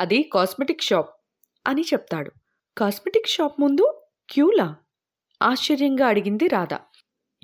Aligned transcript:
అది 0.00 0.22
cosmetic 0.22 0.82
shop 0.82 1.10
అని 1.66 1.82
చెప్తాడు. 1.82 2.32
కాస్మెటిక్ 2.78 3.28
షాప్ 3.28 3.60
ముందు 3.60 4.00
క్యూలా? 4.30 4.76
ఆశ్చర్యంగా 5.42 6.06
అడిగింది 6.06 6.48
రాధ. 6.48 6.78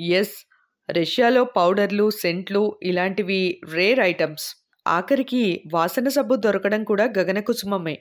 ఎస్ 0.01 0.48
రష్యాలో 0.89 1.45
పౌడర్లు 1.57 2.11
సెంట్లు 2.11 2.61
ఇలాంటివి 2.83 3.41
రేర్ 3.73 4.01
ఐటమ్స్ 4.01 4.47
ఆఖరికి 4.87 5.41
వాసన 5.73 6.09
సబ్బు 6.09 6.35
దొరకడం 6.37 6.83
కూడా 6.85 7.05
గగనకుసుమమే 7.19 7.97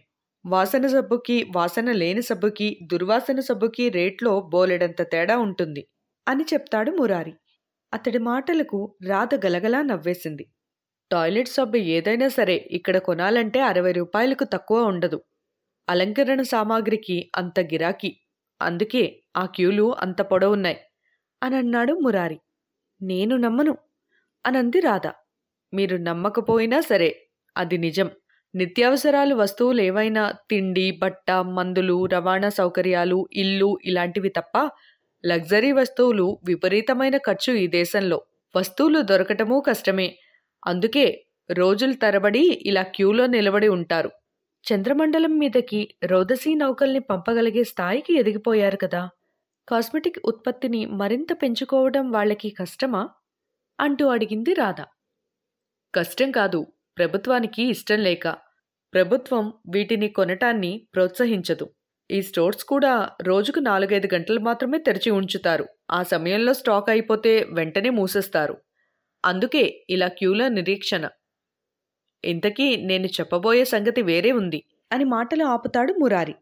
వాసన 0.45 0.87
సబ్బుకి 0.87 1.37
వాసన 1.55 1.91
లేని 1.91 2.21
సబ్బుకి 2.21 2.67
దుర్వాసన 2.91 3.39
సబ్బుకి 3.39 3.85
రేట్లో 3.89 4.33
బోలెడంత 4.53 5.01
తేడా 5.13 5.35
ఉంటుంది 5.37 5.83
అని 6.27 6.45
చెప్తాడు 6.53 6.91
మురారి. 6.91 7.33
అతడి 7.93 8.19
మాటలకు 8.21 8.79
రాధ 9.07 9.35
గలగలా 9.45 9.81
నవ్వేసింది. 9.81 10.45
టాయిలెట్ 11.11 11.49
సబ్బు 11.49 11.77
ఏదైనా 11.95 12.27
సరే 12.29 12.57
ఇక్కడ 12.71 12.97
కొనాలంటే 12.99 13.59
అరవై 13.61 13.91
రూపాయలకు 13.91 14.45
తక్కువ 14.45 14.79
ఉండదు. 14.83 15.19
అలంకరణ 15.87 16.41
సామాగ్రికి 16.53 17.17
అంత 17.35 17.59
గిరాకీ. 17.73 18.11
అందుకే 18.61 19.03
ఆ 19.37 19.45
క్యూలు 19.55 19.95
అంత 19.99 20.21
పొడవున్నాయి 20.21 20.79
అని 21.41 21.55
అన్నాడు 21.55 21.93
మురారి. 22.05 22.37
నేను 23.01 23.37
నమ్మను 23.37 23.77
అనంది 24.45 24.79
రాధ. 24.79 25.07
మీరు 25.73 25.97
నమ్మకపోయినా 25.97 26.81
సరే 26.81 27.09
అది 27.57 27.77
నిజం. 27.77 28.09
నిత్యావసరాలు 28.55 29.35
వస్తువులు 29.35 29.81
ఏవైనా 29.81 30.33
తిండి 30.49 30.91
బట్ట 30.91 31.31
మందులు 31.31 32.05
రవాణా 32.05 32.49
సౌకర్యాలు 32.49 33.29
ఇల్లు 33.33 33.77
ఇలాంటివి 33.85 34.29
తప్ప 34.29 34.55
లగ్జరీ 35.25 35.71
వస్తువులు 35.71 36.39
విపరీతమైన 36.45 37.17
ఖర్చు 37.17 37.53
ఈ 37.53 37.67
దేశంలో. 37.67 38.21
వస్తువులు 38.55 39.01
దొరకటమూ 39.01 39.59
కష్టమే. 39.61 40.07
అందుకే 40.67 41.05
రోజుల 41.51 41.91
తరబడి 41.91 42.59
ఇలా 42.65 42.81
క్యూలో 42.83 43.27
నిలబడి 43.27 43.67
ఉంటారు. 43.67 44.11
చంద్రమండలం 44.65 45.39
మీదకి 45.39 45.81
రోదసీ 46.03 46.55
నౌకల్ని 46.55 46.99
పంపగలిగే 46.99 47.63
స్థాయికి 47.63 48.13
ఎదిగిపోయారు 48.19 48.77
కదా. 48.77 49.09
కాస్మెటిక్ 49.69 50.19
ఉత్పత్తిని 50.25 50.85
మరింత 50.85 51.33
పెంచుకోవడం 51.33 52.11
వాళ్ళకి 52.11 52.49
కష్టమా? 52.49 53.09
అంటూ 53.79 54.07
అడిగింది 54.07 54.53
రాధ. 54.53 54.81
కష్టం 55.95 56.31
కాదు 56.31 56.67
ప్రభుత్వానికి 56.97 57.63
ఇష్టం 57.63 57.99
లేక. 57.99 58.27
ప్రభుత్వం 58.93 59.53
వీటిని 59.73 60.07
కొనటాన్ని 60.09 60.87
ప్రోత్సహించదు. 60.95 61.69
ఈ 62.11 62.21
స్టోర్స్ 62.21 62.65
కూడా 62.65 63.09
రోజుకు 63.21 63.59
నాలుగైదు 63.59 64.09
గంటలు 64.13 64.39
మాత్రమే 64.39 64.77
తెరిచి 64.77 65.11
ఉంచుతారు. 65.11 65.67
ఆ 65.91 66.03
సమయంలో 66.03 66.53
స్టాక్ 66.53 66.89
అయిపోతే 66.89 67.47
వెంటనే 67.53 67.89
మూసేస్తారు. 67.89 68.57
అందుకే 69.25 69.85
ఇలా 69.89 70.07
క్యూల 70.07 70.47
నిరీక్షణ. 70.47 71.09
ఇంతకీ 72.25 72.75
నేను 72.75 73.05
చెప్పబోయే 73.07 73.65
సంగతి 73.65 74.01
వేరే 74.01 74.31
ఉంది 74.31 74.63
అని 74.91 75.03
మాటలు 75.03 75.43
ఆపుతాడు 75.45 75.93
మురారి. 75.93 76.35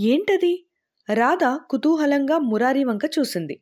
ఏంటది? 0.00 0.67
రాధ 1.08 1.44
కుతూహలంగా 1.70 2.38
మురారి 2.38 2.84
వంక 2.84 3.04
చూసింది. 3.18 3.54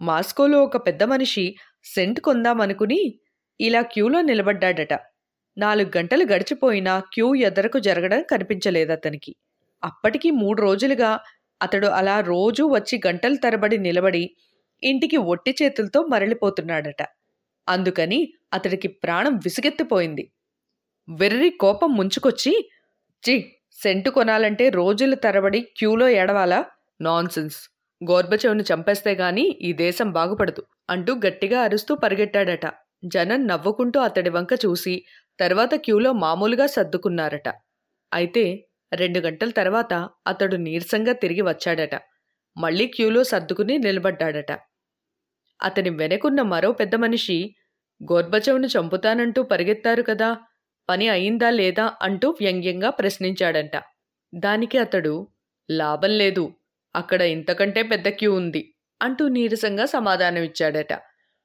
మాస్కోలో 0.00 0.64
ఒక 0.64 0.76
పెద్ద 0.86 1.02
మనిషి 1.02 1.44
సెంట్ 1.84 2.20
కొందామనుకుని 2.20 3.00
ఇలా 3.60 3.82
క్యూలో 3.82 4.20
నిలబడ్డాడట. 4.20 4.94
నాలుగు 5.56 5.90
గంటలు 5.96 6.24
గడిచిపోయినా 6.24 7.00
క్యూ 7.12 7.34
ఎదరకు 7.34 7.78
జరగడం 7.78 8.22
కనిపించలేదు 8.22 8.92
అతనికి 8.92 9.32
అప్పటికి 9.82 10.30
మూడు 10.30 10.62
రోజులుగా 10.62 11.10
అతడు 11.62 11.86
అలా 11.86 12.20
రోజూ 12.20 12.64
వచ్చి 12.68 13.00
గంటల 13.06 13.34
తరబడి 13.36 13.78
నిలబడి 13.78 14.24
ఇంటికి 14.82 15.16
ఒట్టి 15.16 15.56
చేతులతో 15.62 16.02
మరలిపోతున్నాడట. 16.02 17.02
అందుకని 17.68 18.20
అతడికి 18.52 18.88
ప్రాణం 18.88 19.36
విసుగెత్తిపోయింది. 19.36 20.24
వెర్రి 21.08 21.50
కోపం 21.50 21.96
ముంచుకొచ్చి 21.96 22.52
చి 23.22 23.34
సెంటు 23.82 24.10
కొనాలంటే 24.10 24.68
రోజుల 24.70 25.14
తరబడి 25.14 25.60
క్యూలో 25.76 26.08
ఏడవాలా? 26.08 26.60
నాన్సెన్స్. 27.02 27.58
గోర్బచవుని 28.00 28.62
చంపేస్తే 28.62 29.12
గాని 29.14 29.44
ఈ 29.62 29.72
దేశం 29.72 30.12
బాగుపడదు 30.12 30.62
అంటూ 30.90 31.12
గట్టిగా 31.26 31.62
అరుస్తూ 31.62 31.94
పరిగెట్టాడట. 31.94 32.66
జనం 33.04 33.46
నవ్వుకుంటూ 33.46 34.00
అతడి 34.00 34.30
వంక 34.30 34.52
చూసి 34.64 34.94
తర్వాత 35.40 35.74
క్యూలో 35.74 36.12
మామూలుగా 36.12 36.66
సర్దుకున్నారట. 36.66 37.48
అయితే 38.12 38.44
రెండు 38.92 39.20
గంటల 39.20 39.50
తర్వాత 39.50 39.92
అతడు 40.26 40.56
నీరసంగా 40.56 41.12
తిరిగి 41.12 41.42
వచ్చాడట. 41.42 41.94
మళ్ళీ 42.56 42.86
క్యూలో 42.86 43.22
సర్దుకుని 43.24 43.78
నిలబడ్డాడట. 43.78 44.52
అతని 45.60 45.90
వెనకున్న 45.90 46.42
మరో 46.42 46.72
పెద్ద 46.72 46.94
మనిషి 46.94 47.38
గోర్బచవును 48.00 48.66
చంపుతానంటూ 48.66 49.42
పరిగెత్తారు 49.42 50.02
కదా 50.02 50.30
పని 50.88 51.08
అయిందా 51.08 51.50
లేదా? 51.50 51.84
అంటూ 52.02 52.28
వ్యంగ్యంగా 52.40 52.90
ప్రశ్నించాడంట. 52.90 53.74
దానికి 54.32 54.78
అతడు 54.78 55.14
లాభం 55.68 56.12
లేదు 56.22 56.44
అక్కడ 56.96 57.22
ఇంతకంటే 57.22 57.82
పెద్ద 57.82 58.08
క్యూ 58.08 58.34
ఉంది 58.34 58.74
అంటూ 59.02 59.28
నీరసంగా 59.28 59.84
సమాధానమిచ్చాడట. 59.84 60.92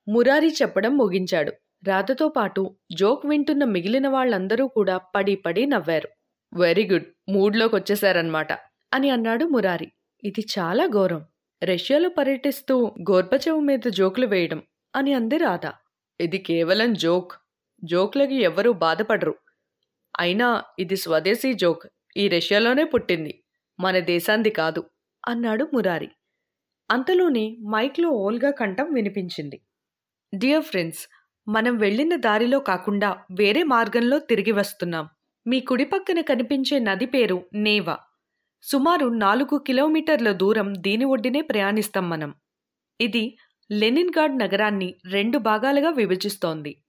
మురారి 0.07 0.49
చెప్పడం 0.61 0.97
ముగించాడు. 0.97 1.51
రాధతో 1.87 2.27
పాటు 2.29 2.75
జోక్ 2.91 3.25
వింటున్న 3.25 3.63
మిగిలిన 3.63 4.07
వాళ్ళందరూ 4.07 4.67
కూడా 4.67 4.97
పడి 4.97 5.35
పడి 5.35 5.65
నవ్వారు. 5.65 6.09
వెరీ 6.53 6.89
గుడ్ 6.89 7.05
మూడ్లోకి 7.29 7.75
వచ్చేశారన్నమాట 7.75 8.53
అని 8.93 9.09
అన్నాడు 9.09 9.45
మురారి. 9.45 9.91
ఇది 10.23 10.45
చాలా 10.59 10.87
ఘోరం. 10.87 11.25
రష్యాలో 11.63 12.09
పర్యటిస్తూ 12.09 12.95
గోర్బచవు 13.11 13.59
మీద 13.59 13.79
జోకులు 13.89 14.27
వేయడం 14.27 14.63
అని 14.95 15.13
అంది 15.13 15.37
రాధ. 15.37 15.71
ఇది 16.21 16.37
కేవలం 16.37 16.93
జోక్. 16.93 17.31
జోక్లకి 17.83 18.35
ఎవరూ 18.35 18.71
బాధపడరు. 18.73 19.35
అయినా 20.19 20.63
ఇది 20.79 20.95
స్వదేశీ 20.95 21.53
జోక్. 21.53 21.87
ఈ 22.17 22.27
రష్యాలోనే 22.27 22.83
పుట్టింది. 22.83 23.43
మన 23.79 23.99
దేశాంది 23.99 24.49
కాదు. 24.49 24.83
అన్నాడు 25.27 25.69
మురారి. 25.73 26.09
అంతలోనే 26.91 27.57
మైక్లో 27.69 28.09
ఓల్గా 28.09 28.51
కంఠం 28.51 28.93
వినిపించింది. 28.93 29.61
డియర్ 30.35 30.63
ఫ్రెండ్స్ 30.63 31.07
మనం 31.47 31.77
వెళ్ళిన 31.77 32.15
దారిలో 32.15 32.59
కాకుండా 32.59 33.23
వేరే 33.31 33.63
మార్గంలో 33.63 34.19
తిరిగి 34.19 34.51
వస్తున్నాం. 34.51 35.09
మీ 35.47 35.59
కుడి 35.59 35.85
పక్కన 35.85 36.21
కనిపించే 36.21 36.79
నది 36.79 37.05
పేరు 37.05 37.45
నేవా. 37.53 37.97
సుమారు 38.61 39.07
నాలుగు 39.07 39.57
కిలోమీటర్ల 39.57 40.31
దూరం 40.31 40.73
దీని 40.77 41.05
ఒడ్డినే 41.05 41.41
ప్రయాణిస్తాం 41.41 42.09
మనం. 42.09 42.35
ఇది 43.01 43.37
లెనిన్గాడ్ 43.71 44.37
నగరాన్ని 44.37 44.95
రెండు 45.05 45.37
భాగాలుగా 45.37 45.89
విభజిస్తోంది. 45.89 46.83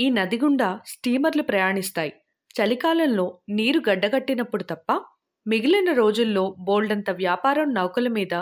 ఈ 0.00 0.10
నది 0.10 0.38
గుండా 0.38 0.80
స్టీమర్లు 0.86 1.42
ప్రయాణిస్తాయి. 1.42 2.12
చలికాలంలో 2.54 3.40
నీరు 3.48 3.82
గడ్డగట్టినప్పుడు 3.90 4.62
తప్ప 4.62 5.00
మిగిలిన 5.46 5.92
రోజుల్లో 5.92 6.56
బోల్డంత 6.58 7.10
వ్యాపారం 7.10 7.74
నౌకల 7.74 8.08
మీద 8.08 8.34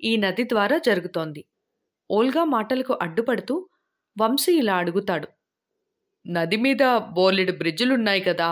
ఈ 0.00 0.16
నది 0.16 0.44
ద్వారా 0.44 0.78
జరుగుతోంది. 0.78 1.42
ఓల్గా 2.10 2.44
మాటలకు 2.44 2.98
అడ్డుపడుతూ 3.02 3.68
వంశీ 4.16 4.52
ఇలా 4.58 4.76
అడుగుతాడు. 4.76 5.28
నది 6.26 6.56
మీద 6.56 6.82
బోలెడు 7.12 7.52
బ్రిడ్జులున్నాయి 7.52 8.20
కదా 8.20 8.48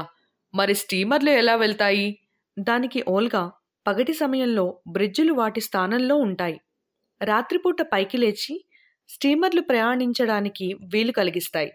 మరి 0.55 0.75
స్టీమర్లు 0.75 1.31
ఎలా 1.31 1.55
వెళ్తాయి? 1.55 2.19
దానికి 2.59 3.05
ఓల్గా 3.09 3.43
పగటి 3.87 4.13
సమయంలో 4.13 4.81
బ్రిడ్జులు 4.89 5.33
వాటి 5.33 5.61
స్థానంలో 5.61 6.17
ఉంటాయి. 6.17 6.61
రాత్రిపూట 7.21 7.83
పైకి 7.83 8.19
లేచి 8.19 8.55
స్టీమర్లు 9.09 9.61
ప్రయాణించడానికి 9.61 10.75
వీలు 10.95 11.13
కలిగిస్తాయి. 11.13 11.71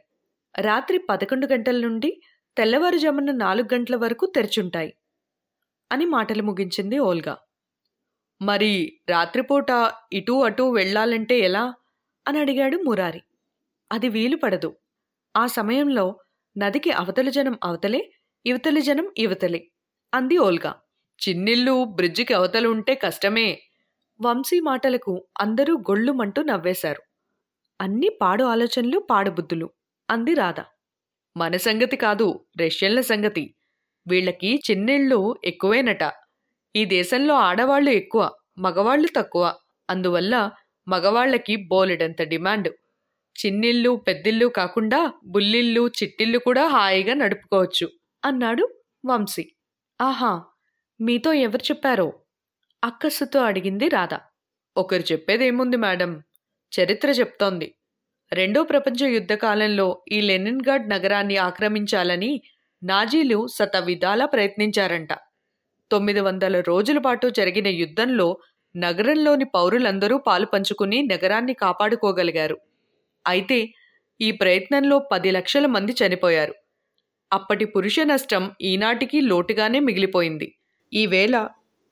రాత్రి 0.59 0.97
పదకొండు 1.09 1.47
గంటల 1.47 1.79
నుండి 1.81 2.11
తెల్లవారుజామున 2.57 3.31
నాలుగు 3.31 3.69
గంటల 3.73 3.95
వరకు 3.95 4.25
తెరిచుంటాయి. 4.35 4.91
అని 5.91 6.05
మాటలు 6.05 6.43
ముగించింది 6.43 6.99
ఓల్గా. 6.99 7.37
మరి 8.41 8.99
రాత్రిపూట 9.09 9.67
ఇటూ 10.13 10.41
అటూ 10.41 10.71
వెళ్ళాలంటే 10.71 11.39
ఎలా? 11.39 11.73
అని 12.27 12.39
అడిగాడు 12.39 12.77
మురారి. 12.77 13.21
అది 13.91 14.09
వీలు 14.09 14.37
పడదు. 14.37 14.75
ఆ 15.35 15.47
సమయంలో 15.47 16.19
నదికి 16.57 16.91
అవతలి 16.91 17.31
జనం 17.31 17.59
అవతలే 17.63 18.11
ఇవతలి 18.45 18.81
జనం 18.81 19.11
ఇవతలే 19.17 19.67
అంది 20.13 20.37
ఓల్గా. 20.37 20.75
చిన్నిల్లు 21.19 21.83
బ్రిడ్జికి 21.85 22.33
అవతలు 22.33 22.69
ఉంటే 22.69 22.95
కష్టమే 22.95 23.61
వంశీ 24.21 24.59
మాటలకు 24.59 25.27
అందరూ 25.41 25.77
గొళ్ళుమంటూ 25.77 26.41
నవ్వేశారు. 26.41 27.03
అన్ని 27.81 28.09
పాడు 28.21 28.43
ఆలోచనలు 28.43 28.99
పాడుబుద్ధులు 28.99 29.69
అంది 30.09 30.33
రాధ. 30.33 30.59
మన 31.37 31.57
సంగతి 31.57 31.97
కాదు 31.97 32.45
రష్యన్ల 32.61 33.01
సంగతి. 33.01 33.55
వీళ్ళకి 34.07 34.61
చిన్నిళ్ళు 34.71 35.35
ఎక్కువేనట. 35.43 36.03
ఈ 36.75 36.85
దేశంలో 36.85 37.33
ఆడవాళ్ళు 37.35 37.89
ఎక్కువ 37.91 38.31
మగవాళ్ళు 38.57 39.07
తక్కువ. 39.17 39.53
అందువల్ల 39.89 40.51
మగవాళ్ళకి 40.87 41.55
బోలెడంత 41.55 42.21
డిమాండ్. 42.21 42.69
చిన్నిళ్ళు 43.35 43.91
పెద్దిళ్ళు 44.07 44.45
కాకుండా 44.45 45.13
బుల్లిళ్ళు 45.25 45.87
చిట్టిళ్ళు 45.87 46.39
కూడా 46.39 46.67
హాయిగా 46.67 47.13
నడుపుకోవచ్చు 47.13 47.87
అన్నాడు 48.25 48.65
వంశీ. 49.05 49.45
ఆహా 50.01 50.43
మీతో 51.01 51.33
ఎవరు 51.33 51.63
చెప్పారో? 51.63 52.13
అక్కస్సుతో 52.83 53.39
అడిగింది 53.41 53.89
రాధ. 53.89 54.17
ఒకరు 54.77 55.03
చెప్పేదేముంది 55.11 55.77
మేడం? 55.77 56.23
చరిత్ర 56.71 57.09
చెప్తోంది. 57.11 57.75
రెండో 58.33 58.63
ప్రపంచ 58.63 59.07
యుద్ధ 59.07 59.33
కాలంలో 59.33 60.03
ఈ 60.11 60.21
లెనిన్గాడ్ 60.21 60.89
నగరాన్ని 60.89 61.37
ఆక్రమించాలని 61.37 62.41
నాజీలు 62.83 63.47
శతవిధాలా 63.47 64.25
ప్రయత్నించారంట. 64.25 65.13
తొమ్మిది 65.91 66.19
వందల 66.19 66.59
రోజుల 66.59 66.97
పాటు 66.97 67.27
జరిగిన 67.29 67.67
యుద్ధంలో 67.67 68.37
నగరంలోని 68.77 69.45
పౌరులందరూ 69.45 70.17
పాలు 70.17 70.45
పంచుకుని 70.45 71.01
నగరాన్ని 71.03 71.53
కాపాడుకోగలిగారు. 71.53 72.57
అయితే 73.27 73.73
ఈ 74.21 74.31
ప్రయత్నంలో 74.31 74.99
పది 74.99 75.31
లక్షల 75.31 75.65
మంది 75.65 75.95
చనిపోయారు. 76.05 76.55
అప్పటి 77.33 77.65
పురుష 77.65 77.99
నష్టం 77.99 78.51
ఈనాటికి 78.61 79.21
లోటుగానే 79.21 79.79
మిగిలిపోయింది. 79.79 80.53
ఈవేళ 80.93 81.47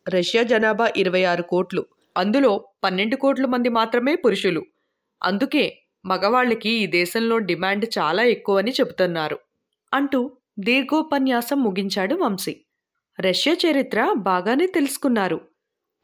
రష్యా 0.10 0.44
జనాభా 0.44 0.94
ఇరవై 0.98 1.24
ఆరు 1.24 1.42
కోట్లు 1.44 1.86
అందులో 2.18 2.70
పన్నెండు 2.84 3.16
కోట్ల 3.16 3.46
మంది 3.46 3.70
మాత్రమే 3.70 4.16
పురుషులు. 4.16 4.66
అందుకే 5.24 5.80
మగవాళ్ళకి 6.06 6.70
ఈ 6.70 6.88
దేశంలో 6.88 7.38
డిమాండ్ 7.38 7.86
చాలా 8.00 8.24
ఎక్కువని 8.24 8.72
చెబుతున్నారు. 8.72 9.40
అంటూ 9.94 10.37
దీర్ఘోపన్యాసం 10.60 11.64
ముగించాడు 11.64 12.16
వంశీ. 12.16 12.66
రష్యా 13.20 13.54
చరిత్ర 13.54 14.14
బాగానే 14.18 14.68
తెలుసుకున్నారు. 14.68 15.42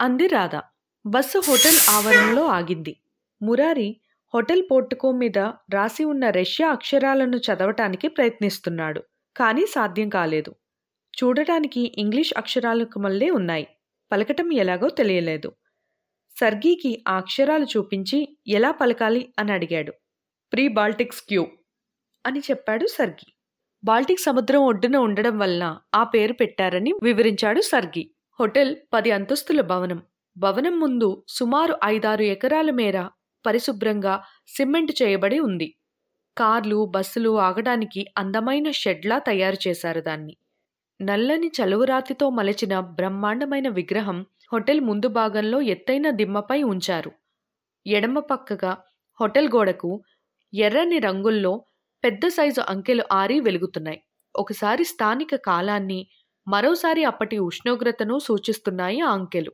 అంది 0.01 0.27
రాధ. 0.27 0.61
బస్సు 1.05 1.39
హోటల్ 1.39 1.89
ఆవరణలో 1.89 2.45
ఆగింది. 2.47 2.95
మురారి 3.41 4.01
హోటల్ 4.33 4.63
పోర్టుకో 4.71 5.11
మీద 5.11 5.37
రాసి 5.73 6.03
ఉన్న 6.03 6.29
రష్యా 6.29 6.69
అక్షరాలను 6.69 7.37
చదవటానికి 7.37 8.07
ప్రయత్నిస్తున్నాడు 8.07 9.03
కానీ 9.37 9.65
సాధ్యం 9.65 10.09
కాలేదు. 10.09 10.55
చూడటానికి 11.23 11.93
ఇంగ్లీష్ 11.97 12.33
అక్షరాలకు 12.37 12.99
మళ్ళీ 12.99 13.29
ఉన్నాయి. 13.29 13.67
పలకటం 14.11 14.53
ఎలాగో 14.53 14.89
తెలియలేదు. 14.89 15.51
సర్గీకి 16.37 17.03
ఆ 17.07 17.17
అక్షరాలు 17.17 17.65
చూపించి 17.65 18.37
ఎలా 18.47 18.71
పలకాలి 18.71 19.33
అని 19.39 19.51
అడిగాడు. 19.51 19.93
ప్రీ 20.53 20.67
బాల్టిక్స్ 20.67 21.21
క్యూ 21.21 21.47
అని 22.25 22.39
చెప్పాడు 22.39 22.85
సర్గి. 22.87 23.32
బాల్టిక్ 23.83 24.19
సముద్రం 24.19 24.61
ఒడ్డున 24.61 24.97
ఉండడం 24.97 25.39
వలన 25.39 25.77
ఆ 25.95 26.03
పేరు 26.03 26.33
పెట్టారని 26.33 26.93
వివరించాడు 27.03 27.61
సర్గి. 27.61 28.11
హోటల్ 28.39 28.75
పది 28.93 29.11
అంతస్తుల 29.11 29.61
భవనం. 29.61 30.03
భవనం 30.37 30.79
ముందు 30.79 31.23
సుమారు 31.27 31.77
ఐదారు 31.83 32.21
ఎకరాల 32.23 32.71
మేర 32.71 33.09
పరిశుభ్రంగా 33.45 34.23
సిమెంట్ 34.47 34.91
చేయబడి 35.01 35.39
ఉంది. 35.39 35.75
కార్లు 36.37 36.85
బస్సులు 36.85 37.39
ఆగడానికి 37.39 38.05
అందమైన 38.17 38.71
షెడ్లా 38.71 39.19
తయారు 39.19 39.67
చేశారు 39.67 40.01
దాన్ని. 40.01 40.37
నల్లని 41.01 41.47
చలువరాతితో 41.47 42.29
మలచిన 42.29 42.79
బ్రహ్మాండమైన 42.79 43.69
విగ్రహం 43.69 44.25
హోటల్ 44.53 44.81
ముందు 44.81 45.07
భాగంలో 45.07 45.61
ఎత్తైన 45.61 46.09
దిమ్మపై 46.09 46.63
ఉంచారు. 46.63 47.11
ఎడమ 47.87 48.19
పక్కగా 48.19 48.77
హోటల్ 49.21 49.49
గోడకు 49.49 50.03
ఎర్రని 50.53 50.99
రంగుల్లో 50.99 51.65
పెద్ద 52.03 52.27
సైజు 52.27 52.61
అంకెలు 52.61 53.03
ఆరి 53.11 53.39
వెలుగుతున్నాయి. 53.39 54.03
ఒకసారి 54.35 54.83
స్థానిక 54.83 55.35
కాలాన్ని 55.35 56.07
మరోసారి 56.47 57.03
అప్పటి 57.03 57.37
ఉష్ణోగ్రతను 57.37 58.19
సూచిస్తున్నాయి 58.19 59.01
ఆ 59.01 59.09
అంకెలు. 59.11 59.51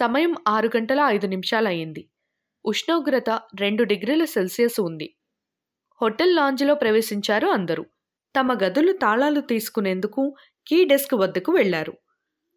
సమయం 0.00 0.34
ఆరు 0.48 0.70
గంటల 0.76 1.00
ఐదు 1.00 1.26
నిమిషాలయ్యింది. 1.26 2.10
ఉష్ణోగ్రత 2.64 3.30
రెండు 3.54 3.84
డిగ్రీల 3.84 4.24
సెల్సియస్ 4.24 4.80
ఉంది. 4.80 5.14
హోటల్ 6.00 6.36
లాంజ్లో 6.36 6.74
ప్రవేశించారు 6.74 7.46
అందరూ. 7.46 7.84
తమ 8.36 8.58
గదులు 8.64 8.92
తాళాలు 8.92 9.40
తీసుకునేందుకు 9.40 10.36
కీ 10.66 10.84
డెస్క్ 10.84 11.14
వద్దకు 11.14 11.52
వెళ్ళారు. 11.52 11.94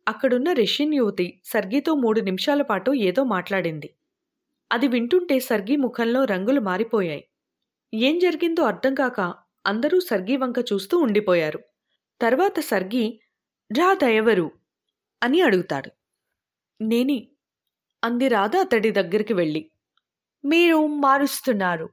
అక్కడున్న 0.07 0.53
రష్యన్ 0.53 0.94
యువతి 0.94 1.41
సర్గీతో 1.45 1.95
మూడు 1.95 2.21
నిమిషాల 2.21 2.62
పాటు 2.62 2.91
ఏదో 2.91 3.24
మాట్లాడింది. 3.24 3.89
అది 4.71 4.88
వింటుంటే 4.88 5.39
సర్గీ 5.39 5.75
ముఖంలో 5.75 6.24
రంగులు 6.25 6.62
మారిపోయాయి. 6.62 7.24
ఏం 7.93 8.19
జరిగిందో 8.19 8.63
అర్థం 8.63 8.93
కాక 8.93 9.33
అందరూ 9.67 9.99
సర్గీ 9.99 10.38
వంక 10.38 10.55
చూస్తూ 10.59 10.97
ఉండిపోయారు. 10.97 11.59
తర్వాత 12.21 12.59
సర్గి 12.59 13.19
రాధ 13.77 14.03
ఎవరు 14.03 14.51
అని 15.23 15.41
అడుగుతాడు. 15.41 15.91
నేనే 16.81 17.27
అంది 18.03 18.27
రాధ 18.27 18.55
అతడి 18.57 18.91
దగ్గరికి 18.91 19.33
వెళ్ళి. 19.33 19.71
మీరు 20.45 20.88
మారుస్తున్నారు. 20.88 21.89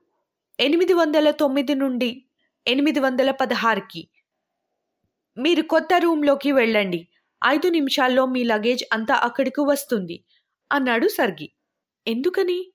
ఎనిమిది 0.61 0.93
వందల 0.93 1.31
తొమ్మిది 1.31 1.75
నుండి 1.75 2.25
ఎనిమిది 2.67 3.01
వందల 3.01 3.31
పదహారుకి. 3.31 4.09
మీరు 5.39 5.63
కొత్త 5.63 5.89
రూమ్లోకి 5.99 6.53
వెళ్ళండి. 6.53 7.09
ఐదు 7.47 7.69
నిమిషాల్లో 7.69 8.27
మీ 8.27 8.45
లగేజ్ 8.45 8.85
అంతా 8.93 9.15
అక్కడికి 9.15 9.61
వస్తుంది 9.61 10.25
అన్నాడు 10.73 11.09
సర్గి. 11.09 11.53
ఎందుకని? 12.07 12.73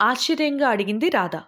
ఆశ్చర్యంగా 0.00 0.68
అడిగింది 0.68 1.08
రాధా. 1.08 1.44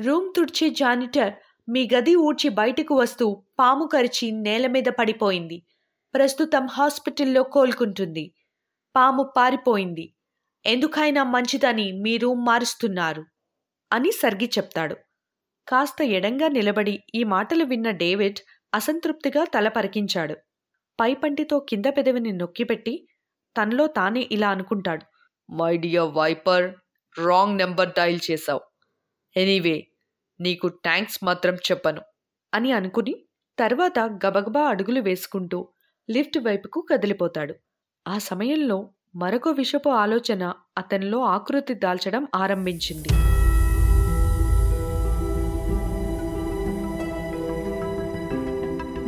రూమ్ 0.00 0.32
తుడిచే 0.36 0.70
జానిటర్ 0.70 1.34
మీ 1.68 1.88
గది 1.94 2.16
ఊడ్చి 2.16 2.48
బయటకు 2.48 2.94
వస్తూ 2.94 3.42
పాము 3.58 3.86
కరిచి 3.86 4.30
నేల 4.30 4.66
మీద 4.66 4.82
పడిపోయింది. 4.82 5.66
ప్రస్తుతం 6.14 6.66
హాస్పిటల్లో 6.66 7.42
కోలుకుంటుంది. 7.42 8.34
పాము 8.96 9.32
పారిపోయింది. 9.36 10.14
ఎందుకైనా 10.66 11.24
మంచిదని 11.24 11.92
మీ 11.92 12.16
రూమ్ 12.16 12.46
మారుస్తున్నారు 12.46 13.24
అని 13.92 14.10
సర్గి 14.12 14.50
చెప్తాడు. 14.58 14.96
కాస్త 15.68 16.02
ఎడంగా 16.02 16.48
నిలబడి 16.48 17.00
ఈ 17.14 17.24
మాటలు 17.24 17.64
విన్న 17.64 17.90
డేవిడ్ 17.90 18.38
అసంతృప్తిగా 18.74 19.44
తల 19.44 19.68
పరికించాడు. 19.68 20.34
పైపంటితో 21.00 21.58
కింద 21.58 21.84
పెదవిని 21.86 22.32
నొక్కిపెట్టి 22.32 23.08
తనలో 23.62 23.86
తానే 23.86 24.28
ఇలా 24.32 24.48
అనుకుంటాడు. 24.48 25.04
My 25.52 25.76
dear 25.76 26.10
viper 26.10 26.74
wrong 27.18 27.58
number 27.58 27.88
dial 27.88 28.20
చేశావు. 28.30 28.60
ఎనీవే 29.36 29.89
నీకు 30.40 30.68
థ్యాంక్స్ 30.68 31.24
మాత్రం 31.24 31.54
చెప్పను 31.54 32.00
అని 32.54 32.72
అనుకుని 32.72 33.14
తర్వాత 33.58 33.98
గబగబా 33.98 34.60
అడుగులు 34.60 35.00
వేసుకుంటూ 35.00 35.68
లిఫ్ట్ 36.10 36.38
వైపుకు 36.38 36.86
కదిలిపోతాడు. 36.90 37.54
ఆ 38.08 38.18
సమయంలో 38.18 38.90
మరొక 39.16 39.48
విషపు 39.48 39.88
ఆలోచన 39.88 40.52
అతనిలో 40.78 41.20
ఆకృతి 41.20 41.74
దాల్చడం 41.74 42.26
ఆరంభించింది. 42.34 43.08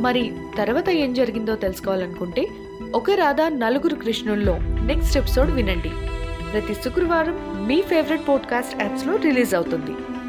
మరి 0.00 0.32
తర్వాత 0.56 0.88
ఏం 0.88 1.14
జరిగిందో 1.14 1.56
తెలుసుకోవాలనుకుంటే 1.56 2.46
ఒక 2.94 3.10
రాధా 3.10 3.48
నలుగురు 3.48 3.94
కృష్ణుల్లో 3.94 4.58
నెక్స్ట్ 4.58 5.16
ఎపిసోడ్ 5.16 5.50
వినండి. 5.50 5.90
ప్రతి 6.52 6.74
శుక్రవారం 6.74 7.66
మీ 7.66 7.82
ఫేవరెట్ 7.82 8.28
పోడ్కాస్ట్ 8.28 8.82
యాప్స్లో 8.82 9.16
రిలీజ్ 9.16 9.54
అవుతుంది. 9.54 10.21